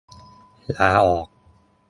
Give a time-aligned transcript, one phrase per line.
[0.75, 1.27] ลาออก